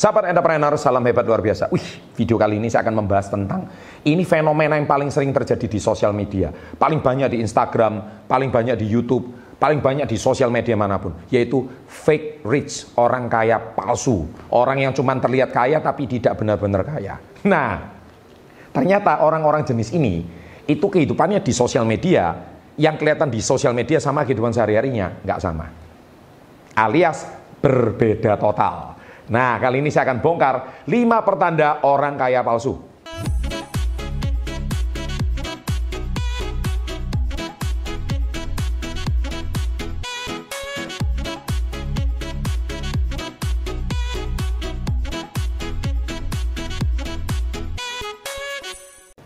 Sahabat 0.00 0.32
entrepreneur, 0.32 0.80
salam 0.80 1.04
hebat 1.04 1.28
luar 1.28 1.44
biasa. 1.44 1.68
Wih, 1.68 2.16
video 2.16 2.40
kali 2.40 2.56
ini 2.56 2.72
saya 2.72 2.88
akan 2.88 3.04
membahas 3.04 3.28
tentang 3.28 3.68
ini 4.08 4.24
fenomena 4.24 4.80
yang 4.80 4.88
paling 4.88 5.12
sering 5.12 5.28
terjadi 5.28 5.68
di 5.68 5.76
sosial 5.76 6.16
media. 6.16 6.48
Paling 6.56 7.04
banyak 7.04 7.36
di 7.36 7.44
Instagram, 7.44 8.24
paling 8.24 8.48
banyak 8.48 8.80
di 8.80 8.88
YouTube, 8.88 9.28
paling 9.60 9.84
banyak 9.84 10.08
di 10.08 10.16
sosial 10.16 10.48
media 10.48 10.72
mana 10.72 10.96
pun. 10.96 11.12
Yaitu 11.28 11.68
fake 11.84 12.40
rich, 12.48 12.96
orang 12.96 13.28
kaya 13.28 13.60
palsu. 13.60 14.24
Orang 14.48 14.80
yang 14.80 14.96
cuma 14.96 15.12
terlihat 15.20 15.52
kaya 15.52 15.84
tapi 15.84 16.08
tidak 16.08 16.40
benar-benar 16.40 16.80
kaya. 16.80 17.20
Nah, 17.44 17.92
ternyata 18.72 19.20
orang-orang 19.20 19.68
jenis 19.68 19.92
ini, 19.92 20.24
itu 20.64 20.88
kehidupannya 20.88 21.44
di 21.44 21.52
sosial 21.52 21.84
media, 21.84 22.40
yang 22.80 22.96
kelihatan 22.96 23.28
di 23.28 23.44
sosial 23.44 23.76
media 23.76 24.00
sama 24.00 24.24
kehidupan 24.24 24.56
sehari-harinya, 24.56 25.20
nggak 25.28 25.40
sama. 25.44 25.68
Alias 26.72 27.28
berbeda 27.60 28.40
total. 28.40 28.99
Nah, 29.30 29.62
kali 29.62 29.78
ini 29.78 29.94
saya 29.94 30.10
akan 30.10 30.18
bongkar 30.18 30.54
5 30.90 31.22
pertanda 31.22 31.86
orang 31.86 32.18
kaya 32.18 32.42
palsu. 32.42 32.74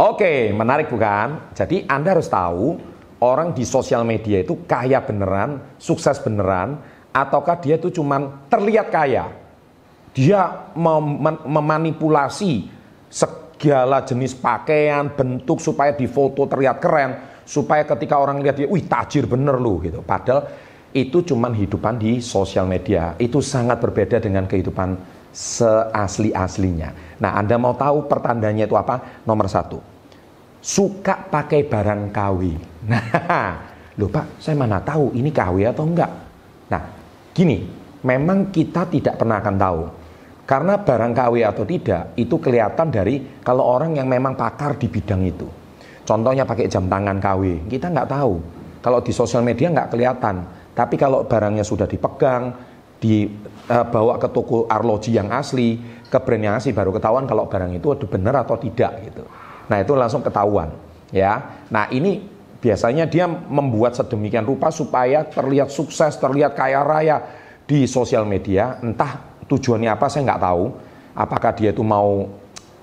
Oke, 0.04 0.52
menarik 0.52 0.92
bukan? 0.92 1.56
Jadi 1.56 1.88
Anda 1.88 2.12
harus 2.12 2.28
tahu 2.28 2.76
orang 3.24 3.56
di 3.56 3.64
sosial 3.64 4.04
media 4.04 4.44
itu 4.44 4.68
kaya 4.68 5.00
beneran, 5.00 5.80
sukses 5.80 6.20
beneran, 6.20 6.76
ataukah 7.08 7.56
dia 7.56 7.80
itu 7.80 7.88
cuman 7.88 8.44
terlihat 8.52 8.92
kaya, 8.92 9.43
dia 10.14 10.70
mem 10.78 11.42
memanipulasi 11.42 12.70
segala 13.10 14.06
jenis 14.06 14.38
pakaian, 14.38 15.10
bentuk 15.10 15.58
supaya 15.58 15.90
di 15.90 16.06
foto 16.06 16.46
terlihat 16.46 16.78
keren, 16.78 17.42
supaya 17.42 17.82
ketika 17.82 18.22
orang 18.22 18.38
lihat 18.38 18.62
dia, 18.62 18.70
wih 18.70 18.86
tajir 18.86 19.26
bener 19.26 19.58
lu 19.58 19.82
gitu. 19.82 20.06
Padahal 20.06 20.46
itu 20.94 21.26
cuman 21.26 21.50
hidupan 21.50 21.98
di 21.98 22.22
sosial 22.22 22.70
media. 22.70 23.18
Itu 23.18 23.42
sangat 23.42 23.82
berbeda 23.82 24.22
dengan 24.22 24.46
kehidupan 24.46 24.94
seasli-aslinya. 25.34 27.18
Nah, 27.18 27.34
Anda 27.34 27.58
mau 27.58 27.74
tahu 27.74 28.06
pertandanya 28.06 28.70
itu 28.70 28.78
apa? 28.78 29.26
Nomor 29.26 29.50
satu, 29.50 29.82
suka 30.62 31.26
pakai 31.26 31.66
barang 31.66 32.14
KW. 32.14 32.40
Nah, 32.84 33.00
loh 33.96 34.12
Pak, 34.12 34.44
saya 34.44 34.52
mana 34.60 34.76
tahu 34.76 35.16
ini 35.16 35.32
KW 35.32 35.72
atau 35.72 35.88
enggak? 35.88 36.12
Nah, 36.68 36.82
gini, 37.32 37.64
memang 38.04 38.52
kita 38.52 38.84
tidak 38.92 39.16
pernah 39.16 39.40
akan 39.40 39.56
tahu 39.56 40.03
karena 40.44 40.76
barang 40.76 41.12
KW 41.16 41.34
atau 41.40 41.64
tidak 41.64 42.12
itu 42.20 42.36
kelihatan 42.36 42.92
dari 42.92 43.40
kalau 43.40 43.64
orang 43.64 43.96
yang 43.96 44.04
memang 44.04 44.36
pakar 44.36 44.76
di 44.76 44.92
bidang 44.92 45.24
itu. 45.24 45.48
Contohnya 46.04 46.44
pakai 46.44 46.68
jam 46.68 46.84
tangan 46.84 47.16
KW, 47.16 47.64
kita 47.64 47.88
nggak 47.88 48.08
tahu. 48.12 48.34
Kalau 48.84 49.00
di 49.00 49.12
sosial 49.16 49.40
media 49.40 49.72
nggak 49.72 49.88
kelihatan. 49.88 50.44
Tapi 50.76 51.00
kalau 51.00 51.24
barangnya 51.24 51.64
sudah 51.64 51.88
dipegang, 51.88 52.52
dibawa 53.00 54.20
ke 54.20 54.28
toko 54.28 54.68
arloji 54.68 55.16
yang 55.16 55.32
asli, 55.32 55.80
ke 56.04 56.18
brand 56.20 56.44
yang 56.44 56.54
asli 56.60 56.76
baru 56.76 56.92
ketahuan 56.92 57.24
kalau 57.24 57.48
barang 57.48 57.72
itu 57.72 57.96
ada 57.96 58.06
benar 58.06 58.34
atau 58.44 58.60
tidak 58.60 58.92
gitu. 59.08 59.24
Nah 59.72 59.80
itu 59.80 59.92
langsung 59.96 60.20
ketahuan 60.20 60.68
ya. 61.08 61.64
Nah 61.72 61.88
ini 61.88 62.20
biasanya 62.60 63.08
dia 63.08 63.24
membuat 63.28 63.96
sedemikian 63.96 64.44
rupa 64.44 64.68
supaya 64.68 65.24
terlihat 65.24 65.72
sukses, 65.72 66.16
terlihat 66.20 66.52
kaya 66.52 66.84
raya 66.84 67.16
di 67.64 67.88
sosial 67.88 68.28
media, 68.28 68.76
entah 68.84 69.33
tujuannya 69.48 69.90
apa 69.92 70.06
saya 70.08 70.26
nggak 70.26 70.42
tahu. 70.42 70.64
Apakah 71.14 71.54
dia 71.54 71.70
itu 71.70 71.86
mau 71.86 72.26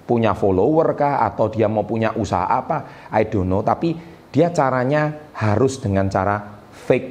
punya 0.07 0.31
follower 0.35 0.95
kah 0.95 1.23
atau 1.23 1.51
dia 1.51 1.67
mau 1.67 1.83
punya 1.83 2.15
usaha 2.15 2.47
apa? 2.47 3.07
I 3.11 3.27
don't 3.27 3.47
know. 3.47 3.59
Tapi 3.63 3.95
dia 4.31 4.51
caranya 4.55 5.31
harus 5.35 5.79
dengan 5.79 6.07
cara 6.07 6.39
fake 6.71 7.09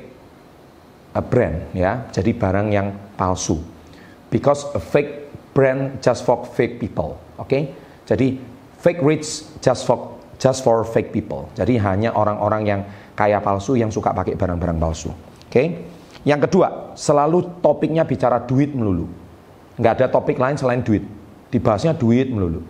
brand 1.29 1.77
ya. 1.77 2.09
Jadi 2.09 2.33
barang 2.33 2.69
yang 2.73 2.89
palsu. 3.17 3.61
Because 4.33 4.65
a 4.73 4.81
fake 4.81 5.29
brand 5.53 6.01
just 6.01 6.25
for 6.25 6.41
fake 6.57 6.81
people. 6.81 7.21
Oke? 7.37 7.49
Okay? 7.49 7.63
Jadi 8.09 8.41
fake 8.81 9.03
rich 9.05 9.45
just 9.61 9.85
for 9.85 10.17
just 10.41 10.65
for 10.65 10.81
fake 10.89 11.13
people. 11.13 11.53
Jadi 11.53 11.77
hanya 11.77 12.17
orang-orang 12.17 12.63
yang 12.65 12.81
kaya 13.13 13.45
palsu 13.45 13.77
yang 13.77 13.93
suka 13.93 14.17
pakai 14.17 14.41
barang-barang 14.41 14.79
palsu. 14.81 15.13
Oke? 15.13 15.53
Okay? 15.53 15.67
Yang 16.25 16.49
kedua, 16.49 16.93
selalu 16.97 17.61
topiknya 17.65 18.05
bicara 18.05 18.45
duit 18.45 18.77
melulu 18.77 19.30
nggak 19.81 19.93
ada 19.97 20.07
topik 20.13 20.37
lain 20.37 20.61
selain 20.61 20.85
duit. 20.85 21.03
Dibahasnya 21.49 21.97
duit 21.97 22.29
melulu. 22.29 22.61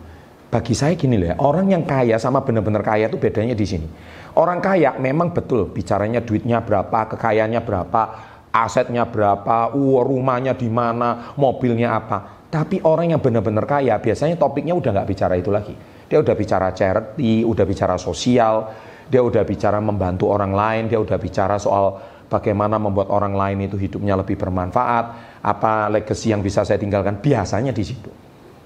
Bagi 0.51 0.75
saya 0.75 0.99
gini 0.99 1.15
loh 1.15 1.31
ya 1.31 1.37
orang 1.39 1.71
yang 1.71 1.87
kaya 1.87 2.19
sama 2.19 2.43
benar-benar 2.43 2.83
kaya 2.83 3.07
itu 3.11 3.19
bedanya 3.19 3.55
di 3.55 3.67
sini. 3.67 3.87
Orang 4.35 4.63
kaya 4.63 4.95
memang 4.99 5.35
betul 5.35 5.71
bicaranya 5.71 6.23
duitnya 6.23 6.63
berapa 6.63 7.11
kekayaannya 7.15 7.61
berapa 7.63 8.03
asetnya 8.51 9.07
berapa 9.07 9.75
uh, 9.75 10.01
rumahnya 10.03 10.55
di 10.55 10.71
mana 10.71 11.35
mobilnya 11.39 11.99
apa. 11.99 12.47
Tapi 12.51 12.83
orang 12.83 13.15
yang 13.15 13.23
benar-benar 13.23 13.63
kaya 13.67 13.99
biasanya 14.03 14.35
topiknya 14.35 14.75
udah 14.75 14.91
nggak 14.91 15.09
bicara 15.11 15.35
itu 15.39 15.51
lagi. 15.55 15.75
Dia 16.11 16.19
udah 16.19 16.35
bicara 16.35 16.75
charity 16.75 17.47
udah 17.47 17.65
bicara 17.67 17.95
sosial 17.95 18.67
dia 19.11 19.21
udah 19.27 19.43
bicara 19.43 19.83
membantu 19.83 20.31
orang 20.31 20.55
lain 20.55 20.83
dia 20.87 21.03
udah 21.03 21.19
bicara 21.19 21.59
soal 21.59 21.99
bagaimana 22.31 22.79
membuat 22.79 23.11
orang 23.11 23.35
lain 23.35 23.67
itu 23.67 23.75
hidupnya 23.77 24.15
lebih 24.15 24.39
bermanfaat, 24.39 25.05
apa 25.43 25.91
legacy 25.91 26.31
yang 26.31 26.41
bisa 26.41 26.63
saya 26.63 26.79
tinggalkan, 26.79 27.19
biasanya 27.19 27.75
di 27.75 27.83
situ. 27.83 28.11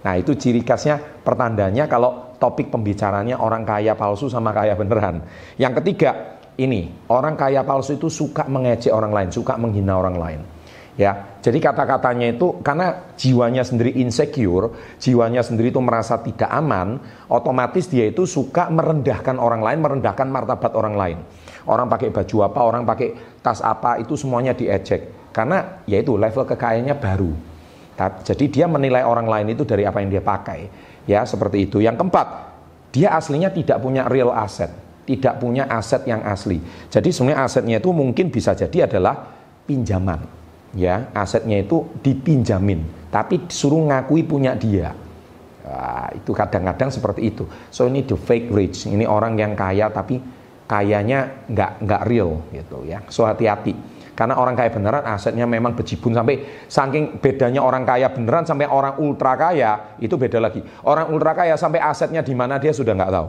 Nah 0.05 0.21
itu 0.21 0.37
ciri 0.37 0.61
khasnya 0.61 1.01
pertandanya 1.01 1.89
kalau 1.89 2.37
topik 2.37 2.69
pembicaranya 2.69 3.41
orang 3.41 3.65
kaya 3.65 3.97
palsu 3.97 4.29
sama 4.29 4.53
kaya 4.53 4.77
beneran. 4.77 5.25
Yang 5.57 5.81
ketiga, 5.81 6.37
ini 6.61 6.93
orang 7.09 7.35
kaya 7.41 7.65
palsu 7.65 7.97
itu 7.97 8.13
suka 8.13 8.45
mengejek 8.45 8.93
orang 8.93 9.17
lain, 9.17 9.29
suka 9.33 9.57
menghina 9.57 9.97
orang 9.97 10.17
lain. 10.21 10.41
Ya, 10.95 11.43
jadi 11.43 11.59
kata-katanya 11.59 12.39
itu 12.39 12.63
karena 12.63 13.11
jiwanya 13.19 13.67
sendiri 13.67 13.99
insecure, 13.99 14.71
jiwanya 15.03 15.43
sendiri 15.43 15.75
itu 15.75 15.83
merasa 15.83 16.23
tidak 16.23 16.47
aman, 16.47 17.03
otomatis 17.27 17.91
dia 17.91 18.07
itu 18.07 18.23
suka 18.31 18.71
merendahkan 18.71 19.35
orang 19.43 19.59
lain, 19.59 19.83
merendahkan 19.83 20.31
martabat 20.31 20.71
orang 20.79 20.95
lain. 20.95 21.19
Orang 21.67 21.91
pakai 21.91 22.15
baju 22.15 22.37
apa, 22.47 22.61
orang 22.63 22.87
pakai 22.87 23.41
tas 23.43 23.59
apa, 23.59 23.99
itu 23.99 24.15
semuanya 24.15 24.55
diejek. 24.55 25.35
Karena 25.35 25.83
yaitu 25.91 26.15
level 26.15 26.47
kekayaannya 26.47 26.95
baru. 26.95 27.35
Jadi 28.23 28.55
dia 28.55 28.71
menilai 28.71 29.03
orang 29.03 29.27
lain 29.27 29.51
itu 29.51 29.67
dari 29.67 29.83
apa 29.83 29.99
yang 29.99 30.15
dia 30.15 30.23
pakai. 30.23 30.71
Ya, 31.11 31.27
seperti 31.27 31.67
itu. 31.67 31.83
Yang 31.83 32.07
keempat, 32.07 32.27
dia 32.95 33.19
aslinya 33.19 33.51
tidak 33.51 33.83
punya 33.83 34.07
real 34.07 34.31
asset, 34.31 34.71
tidak 35.11 35.43
punya 35.43 35.67
aset 35.67 36.07
yang 36.07 36.23
asli. 36.23 36.63
Jadi 36.87 37.11
sebenarnya 37.11 37.43
asetnya 37.43 37.77
itu 37.83 37.91
mungkin 37.91 38.31
bisa 38.31 38.55
jadi 38.55 38.87
adalah 38.87 39.27
pinjaman. 39.67 40.44
Ya, 40.75 41.07
asetnya 41.15 41.63
itu 41.63 41.87
dipinjamin, 42.03 42.83
tapi 43.15 43.47
disuruh 43.47 43.79
ngakui 43.87 44.27
punya 44.27 44.59
dia. 44.59 44.91
Nah, 45.65 46.13
itu 46.13 46.35
kadang-kadang 46.37 46.93
seperti 46.93 47.33
itu. 47.33 47.49
So 47.73 47.89
ini 47.89 48.05
the 48.05 48.19
fake 48.19 48.53
rich. 48.53 48.85
Ini 48.85 49.09
orang 49.09 49.39
yang 49.41 49.57
kaya 49.57 49.89
tapi 49.89 50.21
kayanya 50.69 51.47
nggak 51.49 51.81
nggak 51.81 52.03
real 52.05 52.45
gitu 52.53 52.85
ya. 52.85 53.01
So 53.09 53.25
hati-hati. 53.25 53.73
Karena 54.15 54.39
orang 54.39 54.55
kaya 54.55 54.71
beneran 54.71 55.03
asetnya 55.11 55.43
memang 55.43 55.75
bejibun 55.75 56.15
sampai 56.15 56.67
saking 56.71 57.19
bedanya 57.19 57.59
orang 57.59 57.83
kaya 57.83 58.15
beneran 58.15 58.47
sampai 58.47 58.71
orang 58.71 58.95
ultra 59.03 59.35
kaya 59.35 59.99
itu 59.99 60.15
beda 60.15 60.39
lagi. 60.39 60.63
Orang 60.87 61.11
ultra 61.11 61.35
kaya 61.35 61.59
sampai 61.59 61.83
asetnya 61.83 62.23
di 62.23 62.31
mana 62.31 62.63
dia 62.63 62.71
sudah 62.71 62.95
nggak 62.95 63.11
tahu. 63.11 63.29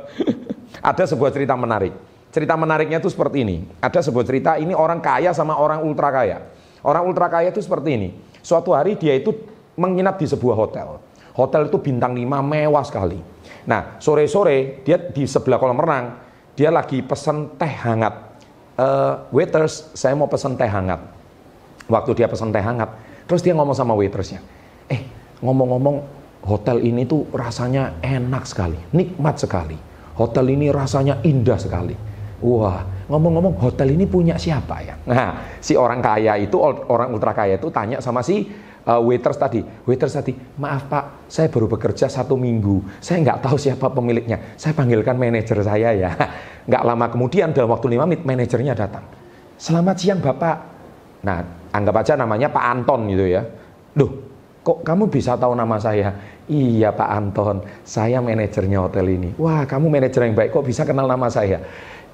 Ada 0.94 1.12
sebuah 1.12 1.28
cerita 1.28 1.52
menarik. 1.60 1.92
Cerita 2.32 2.56
menariknya 2.56 3.04
itu 3.04 3.12
seperti 3.12 3.44
ini. 3.44 3.56
Ada 3.84 4.00
sebuah 4.00 4.24
cerita 4.24 4.56
ini 4.56 4.72
orang 4.72 5.04
kaya 5.04 5.36
sama 5.36 5.60
orang 5.60 5.84
ultra 5.84 6.08
kaya. 6.08 6.40
Orang 6.82 7.10
ultra 7.10 7.26
kaya 7.26 7.50
itu 7.50 7.62
seperti 7.62 7.94
ini. 7.94 8.08
Suatu 8.42 8.74
hari 8.74 8.94
dia 8.94 9.14
itu 9.18 9.34
menginap 9.78 10.18
di 10.18 10.26
sebuah 10.26 10.54
hotel. 10.54 10.98
Hotel 11.38 11.70
itu 11.70 11.78
bintang 11.78 12.18
5 12.18 12.22
mewah 12.42 12.82
sekali. 12.82 13.18
Nah, 13.70 14.00
sore-sore 14.02 14.82
dia 14.82 14.98
di 14.98 15.22
sebelah 15.22 15.60
kolam 15.60 15.78
renang 15.78 16.28
dia 16.58 16.74
lagi 16.74 16.98
pesan 17.06 17.54
teh 17.54 17.70
hangat. 17.70 18.42
Uh, 18.74 19.30
waiters, 19.30 19.94
saya 19.94 20.18
mau 20.18 20.26
pesan 20.26 20.58
teh 20.58 20.66
hangat. 20.66 20.98
Waktu 21.86 22.18
dia 22.18 22.26
pesan 22.26 22.50
teh 22.50 22.58
hangat, 22.58 22.90
terus 23.30 23.46
dia 23.46 23.54
ngomong 23.54 23.74
sama 23.74 23.94
waitersnya, 23.94 24.42
eh 24.90 25.06
ngomong-ngomong 25.38 26.02
hotel 26.42 26.82
ini 26.82 27.06
tuh 27.06 27.26
rasanya 27.30 28.02
enak 28.02 28.42
sekali, 28.44 28.76
nikmat 28.90 29.38
sekali. 29.38 29.78
Hotel 30.18 30.50
ini 30.50 30.74
rasanya 30.74 31.22
indah 31.22 31.58
sekali. 31.58 31.94
Wah, 32.38 32.86
ngomong-ngomong 33.10 33.58
hotel 33.58 33.98
ini 33.98 34.06
punya 34.06 34.38
siapa 34.38 34.78
ya? 34.86 34.94
Nah, 35.10 35.58
si 35.58 35.74
orang 35.74 35.98
kaya 35.98 36.38
itu, 36.38 36.54
orang 36.62 37.10
ultra 37.10 37.34
kaya 37.34 37.58
itu 37.58 37.66
tanya 37.74 37.98
sama 37.98 38.22
si 38.22 38.46
uh, 38.86 39.00
waiters 39.02 39.36
tadi, 39.36 39.60
waiters 39.84 40.14
tadi, 40.14 40.32
maaf 40.56 40.86
pak, 40.86 41.04
saya 41.26 41.50
baru 41.50 41.66
bekerja 41.66 42.06
satu 42.06 42.38
minggu, 42.38 43.02
saya 43.02 43.20
nggak 43.26 43.42
tahu 43.42 43.56
siapa 43.58 43.90
pemiliknya, 43.90 44.54
saya 44.54 44.72
panggilkan 44.72 45.18
manajer 45.18 45.58
saya 45.60 45.90
ya. 45.92 46.10
Nggak 46.68 46.84
lama 46.84 47.06
kemudian 47.08 47.48
dalam 47.56 47.72
waktu 47.72 47.96
lima 47.96 48.04
menit 48.04 48.28
manajernya 48.28 48.76
datang. 48.76 49.00
Selamat 49.56 49.96
siang 49.96 50.20
bapak. 50.20 50.56
Nah, 51.24 51.40
anggap 51.72 52.04
aja 52.04 52.12
namanya 52.12 52.52
Pak 52.52 52.64
Anton 52.76 53.08
gitu 53.08 53.24
ya. 53.24 53.40
Duh, 53.96 54.12
kok 54.60 54.84
kamu 54.84 55.08
bisa 55.08 55.32
tahu 55.40 55.56
nama 55.56 55.80
saya? 55.80 56.12
Iya 56.44 56.92
Pak 56.92 57.08
Anton, 57.08 57.64
saya 57.88 58.20
manajernya 58.20 58.84
hotel 58.84 59.16
ini. 59.16 59.32
Wah, 59.40 59.64
kamu 59.64 59.88
manajer 59.88 60.28
yang 60.28 60.36
baik, 60.36 60.52
kok 60.52 60.68
bisa 60.68 60.84
kenal 60.84 61.08
nama 61.08 61.32
saya? 61.32 61.64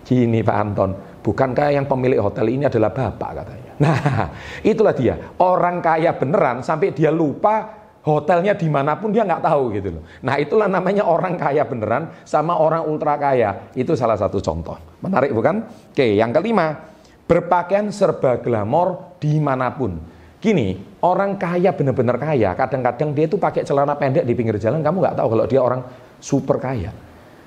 Gini 0.05 0.45
Pak 0.45 0.57
Anton, 0.61 0.91
bukankah 1.25 1.73
yang 1.73 1.89
pemilik 1.89 2.21
hotel 2.21 2.53
ini 2.53 2.69
adalah 2.69 2.93
Bapak 2.93 3.31
katanya. 3.43 3.63
Nah, 3.75 4.31
itulah 4.63 4.95
dia. 4.95 5.19
Orang 5.43 5.83
kaya 5.83 6.15
beneran 6.15 6.63
sampai 6.63 6.95
dia 6.95 7.11
lupa 7.11 7.75
hotelnya 8.07 8.55
di 8.55 8.71
mana 8.71 8.95
pun 8.95 9.11
dia 9.11 9.27
nggak 9.27 9.43
tahu 9.43 9.75
gitu 9.75 9.99
loh. 9.99 10.07
Nah 10.23 10.39
itulah 10.39 10.71
namanya 10.71 11.03
orang 11.03 11.35
kaya 11.35 11.67
beneran 11.67 12.07
sama 12.23 12.55
orang 12.55 12.87
ultra 12.87 13.19
kaya. 13.19 13.75
Itu 13.75 13.99
salah 13.99 14.15
satu 14.15 14.39
contoh. 14.39 14.79
Menarik 15.03 15.35
bukan? 15.35 15.67
Oke, 15.91 16.15
yang 16.15 16.31
kelima, 16.31 16.87
berpakaian 17.27 17.91
serba 17.91 18.39
glamor 18.39 19.19
di 19.19 19.43
mana 19.43 19.75
pun. 19.75 19.99
Gini, 20.39 20.77
orang 21.03 21.35
kaya 21.35 21.75
bener-bener 21.75 22.15
kaya, 22.15 22.55
kadang-kadang 22.55 23.11
dia 23.11 23.25
itu 23.27 23.41
pakai 23.41 23.67
celana 23.67 23.97
pendek 23.99 24.23
di 24.23 24.39
pinggir 24.39 24.61
jalan, 24.61 24.85
kamu 24.85 25.03
nggak 25.03 25.17
tahu 25.19 25.29
kalau 25.35 25.47
dia 25.49 25.61
orang 25.65 25.81
super 26.21 26.61
kaya 26.61 26.93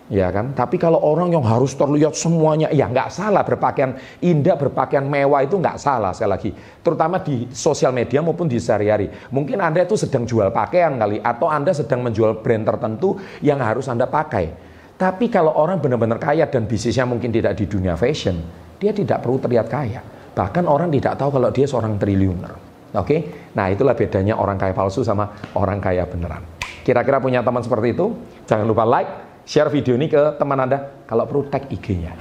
ya 0.07 0.31
kan? 0.31 0.56
Tapi 0.56 0.80
kalau 0.80 1.00
orang 1.04 1.31
yang 1.31 1.44
harus 1.44 1.75
terlihat 1.75 2.15
semuanya, 2.15 2.71
ya 2.71 2.88
nggak 2.88 3.12
salah 3.12 3.44
berpakaian 3.44 3.95
indah, 4.24 4.56
berpakaian 4.56 5.04
mewah 5.04 5.44
itu 5.44 5.59
nggak 5.59 5.77
salah 5.80 6.12
sekali 6.15 6.31
lagi. 6.31 6.50
Terutama 6.83 7.19
di 7.24 7.48
sosial 7.51 7.92
media 7.92 8.24
maupun 8.24 8.48
di 8.48 8.59
sehari-hari. 8.59 9.12
Mungkin 9.31 9.59
anda 9.59 9.83
itu 9.83 10.00
sedang 10.00 10.24
jual 10.24 10.51
pakaian 10.51 10.95
kali, 10.95 11.19
atau 11.19 11.48
anda 11.51 11.71
sedang 11.75 12.04
menjual 12.04 12.39
brand 12.39 12.63
tertentu 12.63 13.19
yang 13.44 13.59
harus 13.59 13.88
anda 13.92 14.07
pakai. 14.07 14.68
Tapi 14.98 15.30
kalau 15.30 15.54
orang 15.54 15.77
benar-benar 15.77 16.18
kaya 16.18 16.50
dan 16.50 16.65
bisnisnya 16.65 17.06
mungkin 17.06 17.30
tidak 17.30 17.54
di 17.54 17.69
dunia 17.69 17.94
fashion, 17.94 18.42
dia 18.81 18.89
tidak 18.89 19.21
perlu 19.21 19.38
terlihat 19.38 19.69
kaya. 19.69 20.01
Bahkan 20.33 20.65
orang 20.65 20.89
tidak 20.89 21.21
tahu 21.21 21.38
kalau 21.38 21.50
dia 21.54 21.69
seorang 21.69 22.01
triliuner. 22.01 22.54
Oke, 22.95 23.04
okay? 23.04 23.19
nah 23.54 23.68
itulah 23.68 23.94
bedanya 23.94 24.39
orang 24.39 24.57
kaya 24.57 24.71
palsu 24.74 25.04
sama 25.04 25.30
orang 25.59 25.77
kaya 25.77 26.07
beneran. 26.07 26.42
Kira-kira 26.88 27.19
punya 27.19 27.44
teman 27.44 27.59
seperti 27.59 27.94
itu? 27.94 28.15
Jangan 28.48 28.63
lupa 28.63 28.88
like, 28.88 29.27
share 29.48 29.72
video 29.72 29.96
ini 29.96 30.12
ke 30.12 30.36
teman 30.36 30.60
Anda. 30.60 31.08
Kalau 31.08 31.24
perlu 31.24 31.48
tag 31.48 31.72
IG-nya. 31.72 32.14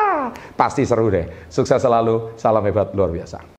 Pasti 0.60 0.86
seru 0.86 1.10
deh. 1.10 1.50
Sukses 1.50 1.82
selalu. 1.82 2.38
Salam 2.38 2.62
hebat 2.62 2.94
luar 2.94 3.10
biasa. 3.10 3.57